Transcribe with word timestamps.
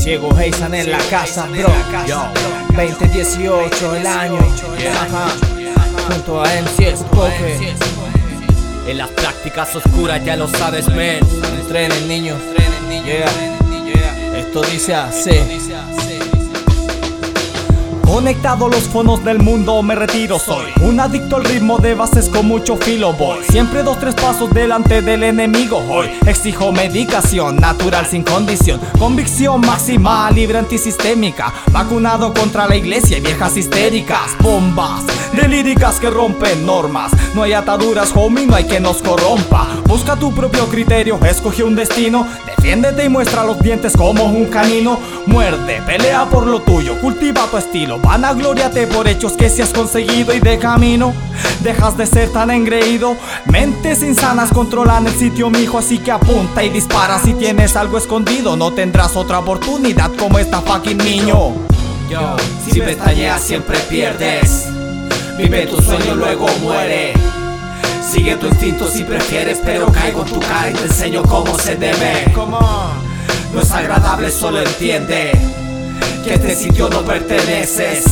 Ciego 0.00 0.30
Heisan 0.38 0.74
en 0.74 0.90
la 0.90 0.98
casa, 1.10 1.46
bro. 1.46 1.70
2018 2.74 3.96
el 3.96 4.06
año. 4.06 4.38
Junto 6.08 6.42
a 6.42 6.48
MCS 6.48 7.02
Poke. 7.10 7.74
En 8.88 8.96
las 8.96 9.10
prácticas 9.10 9.76
oscuras 9.76 10.24
ya 10.24 10.36
lo 10.36 10.48
sabes, 10.48 10.88
men. 10.88 11.20
Entrenen, 11.60 12.08
niños. 12.08 12.38
Esto 14.34 14.62
dice 14.62 14.94
así. 14.94 15.38
Conectado 18.10 18.68
los 18.68 18.88
fonos 18.88 19.24
del 19.24 19.38
mundo 19.38 19.80
me 19.84 19.94
retiro 19.94 20.40
soy 20.40 20.72
Un 20.80 20.98
adicto 20.98 21.36
al 21.36 21.44
ritmo 21.44 21.78
de 21.78 21.94
bases 21.94 22.28
con 22.28 22.44
mucho 22.44 22.76
filo 22.76 23.12
voy 23.12 23.38
Siempre 23.48 23.84
dos 23.84 24.00
tres 24.00 24.16
pasos 24.16 24.50
delante 24.50 25.00
del 25.00 25.22
enemigo 25.22 25.78
hoy 25.88 26.10
Exijo 26.26 26.72
medicación 26.72 27.54
natural 27.54 28.06
sin 28.06 28.24
condición 28.24 28.80
Convicción 28.98 29.60
máxima 29.60 30.28
libre 30.32 30.58
antisistémica 30.58 31.54
Vacunado 31.70 32.34
contra 32.34 32.66
la 32.66 32.74
iglesia 32.74 33.18
y 33.18 33.20
viejas 33.20 33.56
histéricas 33.56 34.36
Bombas 34.40 35.04
de 35.32 35.48
líricas 35.48 36.00
que 36.00 36.10
rompen 36.10 36.66
normas. 36.66 37.12
No 37.34 37.42
hay 37.42 37.52
ataduras 37.52 38.12
homie, 38.14 38.46
no 38.46 38.56
hay 38.56 38.64
que 38.64 38.80
nos 38.80 39.02
corrompa. 39.02 39.66
Busca 39.86 40.16
tu 40.16 40.34
propio 40.34 40.66
criterio, 40.66 41.18
escoge 41.24 41.62
un 41.62 41.76
destino. 41.76 42.26
Defiéndete 42.46 43.04
y 43.04 43.08
muestra 43.08 43.44
los 43.44 43.58
dientes 43.60 43.96
como 43.96 44.24
un 44.24 44.46
canino. 44.46 44.98
Muerde, 45.26 45.82
pelea 45.86 46.26
por 46.26 46.46
lo 46.46 46.60
tuyo, 46.60 47.00
cultiva 47.00 47.46
tu 47.46 47.58
estilo. 47.58 47.98
Vanagloriate 47.98 48.86
por 48.86 49.08
hechos 49.08 49.32
que 49.32 49.48
se 49.48 49.62
has 49.62 49.72
conseguido 49.72 50.34
y 50.34 50.40
de 50.40 50.58
camino 50.58 51.12
Dejas 51.62 51.96
de 51.96 52.06
ser 52.06 52.30
tan 52.32 52.50
engreído. 52.50 53.16
Mentes 53.46 54.02
insanas 54.02 54.50
controlan 54.52 55.06
el 55.06 55.14
sitio 55.14 55.50
mijo 55.50 55.78
Así 55.78 55.98
que 55.98 56.10
apunta 56.10 56.62
y 56.64 56.70
dispara. 56.70 57.18
Si 57.18 57.34
tienes 57.34 57.76
algo 57.76 57.98
escondido 57.98 58.56
No 58.56 58.72
tendrás 58.72 59.16
otra 59.16 59.38
oportunidad 59.38 60.10
como 60.16 60.38
esta 60.38 60.60
fucking 60.60 60.98
niño. 60.98 61.54
Yo, 62.10 62.36
si 62.68 62.80
pestañeas 62.80 63.40
siempre 63.40 63.78
pierdes 63.88 64.79
Vive 65.40 65.66
tu 65.66 65.80
sueño 65.80 66.16
luego 66.16 66.46
muere. 66.60 67.14
Sigue 68.06 68.36
tu 68.36 68.46
instinto 68.46 68.88
si 68.88 69.04
prefieres 69.04 69.60
Pero 69.64 69.90
caigo 69.90 70.22
en 70.22 70.32
tu 70.32 70.40
cara 70.40 70.70
y 70.70 70.74
te 70.74 70.82
enseño 70.82 71.22
cómo 71.22 71.58
se 71.58 71.76
debe. 71.76 72.32
No 72.34 73.60
es 73.60 73.70
agradable 73.72 74.30
solo 74.30 74.60
entiende 74.60 75.32
Que 76.22 76.34
este 76.34 76.54
sitio 76.54 76.88
no 76.88 77.02
perteneces 77.02 78.04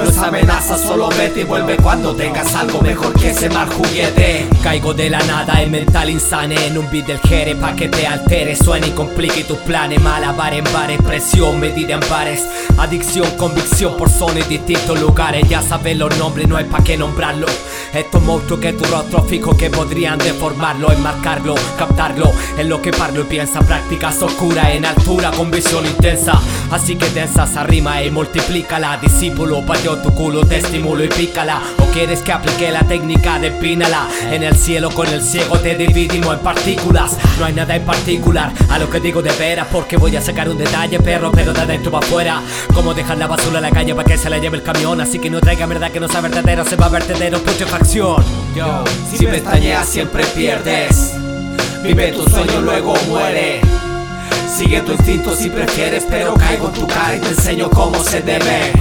no 0.00 0.10
es 0.10 0.18
amenaza, 0.18 0.78
solo 0.78 1.08
vete 1.10 1.40
y 1.40 1.44
vuelve 1.44 1.76
cuando 1.76 2.14
tengas 2.14 2.54
algo 2.54 2.80
mejor 2.80 3.12
que 3.14 3.30
ese 3.30 3.50
mal 3.50 3.68
juguete. 3.68 4.48
Caigo 4.62 4.94
de 4.94 5.10
la 5.10 5.18
nada 5.20 5.60
en 5.62 5.70
mental 5.70 6.08
insane 6.10 6.66
en 6.66 6.78
un 6.78 6.90
beat 6.90 7.06
del 7.06 7.18
jere 7.20 7.54
pa' 7.54 7.74
que 7.76 7.88
te 7.88 8.06
altere, 8.06 8.56
suene 8.56 8.88
y 8.88 8.90
complique 8.90 9.44
tus 9.44 9.58
planes. 9.58 10.00
Malabar 10.00 10.54
en 10.54 10.64
bares, 10.72 11.00
presión, 11.02 11.60
medida 11.60 11.94
en 11.94 12.00
bares. 12.08 12.46
Adicción, 12.78 13.28
convicción 13.36 13.96
por 13.96 14.08
zonas 14.08 14.46
y 14.46 14.58
distintos 14.58 14.98
lugares. 15.00 15.48
Ya 15.48 15.62
sabes 15.62 15.96
los 15.96 16.16
nombres, 16.18 16.48
no 16.48 16.56
hay 16.56 16.64
pa' 16.64 16.82
qué 16.82 16.96
nombrarlo. 16.96 17.46
Estos 17.92 18.22
monstruos 18.22 18.60
que 18.60 18.72
tu 18.72 18.84
rostro 18.84 19.22
fijo 19.22 19.56
que 19.56 19.68
podrían 19.68 20.18
deformarlo, 20.18 20.92
enmarcarlo, 20.92 21.54
captarlo. 21.78 22.32
En 22.56 22.68
lo 22.68 22.80
que 22.80 22.92
parlo 22.92 23.22
y 23.22 23.24
piensa, 23.24 23.60
prácticas 23.60 24.22
oscuras 24.22 24.70
en 24.70 24.86
altura 24.86 25.30
con 25.30 25.50
visión 25.50 25.84
intensa. 25.84 26.40
Así 26.70 26.96
que 26.96 27.06
tensa 27.06 27.44
esa 27.44 27.64
rima 27.64 28.02
y 28.02 28.10
multiplícala, 28.10 28.98
discípulo, 28.98 29.62
tu 29.98 30.14
culo, 30.14 30.44
te 30.44 30.58
estimulo 30.58 31.04
y 31.04 31.08
pícala. 31.08 31.60
O 31.78 31.84
quieres 31.92 32.20
que 32.20 32.32
aplique 32.32 32.70
la 32.70 32.82
técnica 32.84 33.38
de 33.38 33.50
pínala. 33.50 34.08
En 34.30 34.42
el 34.42 34.56
cielo 34.56 34.90
con 34.90 35.08
el 35.08 35.22
ciego 35.22 35.58
te 35.58 35.74
dividimos 35.74 36.34
en 36.34 36.40
partículas. 36.40 37.16
No 37.38 37.44
hay 37.44 37.52
nada 37.52 37.76
en 37.76 37.84
particular 37.84 38.52
a 38.68 38.78
lo 38.78 38.88
que 38.90 39.00
digo 39.00 39.22
de 39.22 39.32
veras, 39.32 39.66
porque 39.70 39.96
voy 39.96 40.16
a 40.16 40.20
sacar 40.20 40.48
un 40.48 40.58
detalle, 40.58 41.00
perro, 41.00 41.32
pero 41.32 41.52
de 41.52 41.60
adentro 41.60 41.90
para 41.90 42.06
afuera. 42.06 42.42
Como 42.74 42.94
dejar 42.94 43.18
la 43.18 43.26
basura 43.26 43.58
en 43.58 43.64
la 43.64 43.70
calle 43.70 43.94
para 43.94 44.08
que 44.08 44.18
se 44.18 44.30
la 44.30 44.38
lleve 44.38 44.58
el 44.58 44.62
camión. 44.62 45.00
Así 45.00 45.18
que 45.18 45.30
no 45.30 45.40
traiga 45.40 45.66
verdad 45.66 45.90
que 45.90 46.00
no 46.00 46.08
sea 46.08 46.20
verdadero, 46.20 46.64
se 46.64 46.76
va 46.76 46.88
vertedero, 46.88 47.38
putrefacción. 47.40 48.22
Yo, 48.54 48.84
si 49.16 49.26
pestañeas 49.26 49.88
siempre 49.88 50.24
pierdes. 50.26 51.14
Vive 51.82 52.12
tu 52.12 52.28
sueño, 52.28 52.60
luego 52.60 52.94
muere. 53.08 53.60
Sigue 54.54 54.82
tu 54.82 54.92
instinto 54.92 55.34
si 55.34 55.48
prefieres, 55.48 56.04
pero 56.10 56.34
caigo 56.34 56.66
en 56.66 56.72
tu 56.74 56.86
cara 56.86 57.16
y 57.16 57.20
te 57.20 57.28
enseño 57.28 57.70
cómo 57.70 57.98
se 58.02 58.20
debe. 58.20 58.72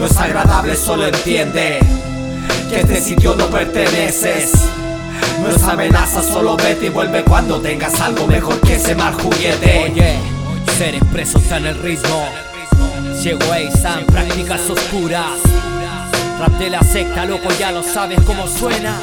No 0.00 0.06
es 0.06 0.16
agradable, 0.16 0.74
solo 0.76 1.06
entiende 1.08 1.78
que 2.70 2.80
este 2.80 3.02
sitio 3.02 3.34
no 3.34 3.48
perteneces. 3.48 4.50
No 5.42 5.50
es 5.50 5.62
amenaza, 5.62 6.22
solo 6.22 6.56
vete 6.56 6.86
y 6.86 6.88
vuelve 6.88 7.22
cuando 7.22 7.60
tengas 7.60 8.00
algo 8.00 8.26
mejor 8.26 8.58
que 8.62 8.76
ese 8.76 8.94
mal 8.94 9.12
juguete. 9.12 9.90
Oye, 9.92 10.18
ser 10.78 10.94
expreso 10.94 11.36
está 11.36 11.58
en 11.58 11.66
el 11.66 11.82
ritmo. 11.82 12.24
Sam, 13.82 14.06
prácticas 14.06 14.70
oscuras. 14.70 15.38
Rap 16.38 16.52
de 16.58 16.70
la 16.70 16.80
secta, 16.80 17.26
loco, 17.26 17.50
ya 17.58 17.70
lo 17.70 17.82
sabes 17.82 18.22
cómo 18.22 18.46
suena. 18.46 18.96